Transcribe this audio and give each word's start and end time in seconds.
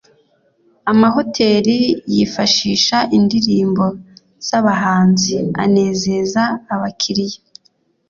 amahoteli 0.91 1.77
yifashisha 2.13 2.97
indirimbo 3.17 3.85
z’abahanzi 4.47 5.33
anezeza 5.63 6.43
abakiliya 6.73 7.39